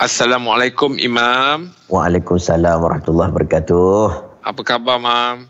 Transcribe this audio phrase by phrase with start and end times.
[0.00, 1.76] Assalamualaikum Imam.
[1.92, 4.32] Waalaikumsalam warahmatullahi wabarakatuh.
[4.48, 5.44] Apa khabar Mam?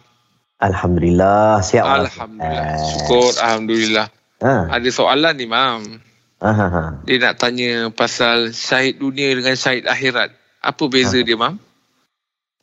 [0.58, 1.86] Alhamdulillah siap.
[1.86, 2.82] Alhamdulillah.
[2.82, 4.06] Syukur alhamdulillah.
[4.42, 4.74] Ha.
[4.74, 6.02] Ada soalan ni Mam.
[6.42, 6.66] Aha.
[6.66, 6.82] Ha.
[7.06, 10.34] Dia nak tanya pasal syahid dunia dengan syahid akhirat.
[10.67, 11.27] Apa beza Aha.
[11.30, 11.55] dia Mam?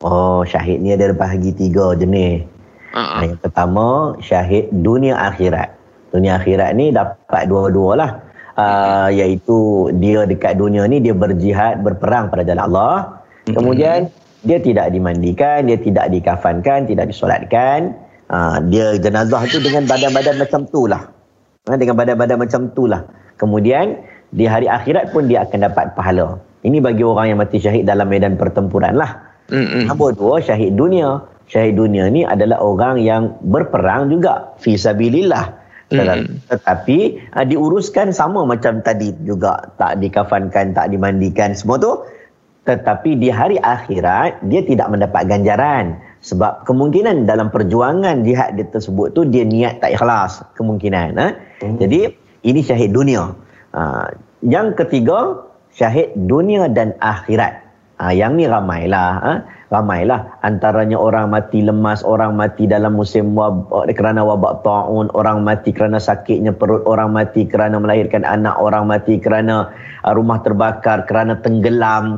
[0.04, 2.44] Oh, syahid ni ada bahagi tiga jenis.
[2.92, 3.20] Uh-huh.
[3.24, 5.72] Yang pertama, syahid dunia akhirat.
[6.12, 8.10] Dunia akhirat ni dapat dua-dua lah.
[8.58, 13.22] Uh, iaitu dia dekat dunia ni, dia berjihad, berperang pada jalan Allah.
[13.46, 14.42] Kemudian, uh-huh.
[14.42, 17.94] dia tidak dimandikan, dia tidak dikafankan, tidak disolatkan.
[18.26, 21.06] Uh, dia jenazah tu dengan badan-badan macam tu lah.
[21.70, 23.06] Uh, dengan badan-badan macam tu lah.
[23.38, 24.02] Kemudian,
[24.34, 26.42] di hari akhirat pun dia akan dapat pahala.
[26.66, 29.22] Ini bagi orang yang mati syahid dalam medan pertempuran lah.
[29.54, 29.86] Mm-hmm.
[29.86, 31.22] Nombor dua, syahid dunia.
[31.46, 34.52] Syahid dunia ni adalah orang yang berperang juga.
[34.58, 35.67] Fisabilillah.
[35.88, 36.52] Mm-hmm.
[36.52, 36.98] Tetapi
[37.32, 39.72] uh, diuruskan sama macam tadi juga.
[39.80, 42.04] Tak dikafankan, tak dimandikan, semua tu.
[42.68, 45.96] Tetapi di hari akhirat, dia tidak mendapat ganjaran.
[46.20, 50.44] Sebab kemungkinan dalam perjuangan jihad dia tersebut tu, dia niat tak ikhlas.
[50.52, 51.16] Kemungkinan.
[51.16, 51.28] Ha?
[51.64, 51.76] Mm-hmm.
[51.80, 52.00] Jadi,
[52.44, 53.32] ini syahid dunia.
[53.72, 54.12] Uh,
[54.44, 57.64] yang ketiga, syahid dunia dan akhirat.
[57.98, 59.12] Ha, yang ni ramailah.
[59.18, 59.32] Ha?
[59.68, 60.40] Ramailah.
[60.40, 66.00] Antaranya orang mati lemas, orang mati dalam musim wab, kerana wabak ta'un, orang mati kerana
[66.00, 69.68] sakitnya perut, orang mati kerana melahirkan anak, orang mati kerana
[70.08, 72.16] uh, rumah terbakar, kerana tenggelam.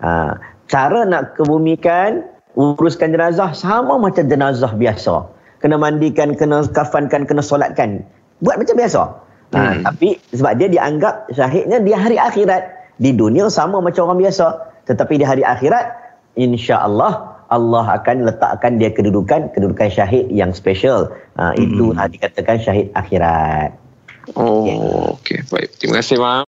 [0.00, 0.40] Ha,
[0.72, 2.24] cara nak kebumikan,
[2.56, 5.28] uruskan jenazah sama macam jenazah biasa.
[5.60, 8.00] Kena mandikan, kena kafankan, kena solatkan.
[8.40, 9.02] Buat macam biasa.
[9.52, 9.80] Ha, hmm.
[9.84, 12.72] Tapi sebab dia dianggap syahidnya di hari akhirat.
[12.96, 14.56] Di dunia sama macam orang biasa.
[14.88, 16.05] Tetapi di hari akhirat,
[16.36, 21.10] insya-Allah Allah akan letakkan dia kedudukan kedudukan syahid yang special.
[21.38, 21.62] Uh, hmm.
[21.62, 23.74] Itu dikatakan syahid akhirat.
[24.34, 24.76] Oh, okey.
[25.22, 25.38] Okay.
[25.46, 25.68] Baik.
[25.78, 26.44] Terima kasih, Mak.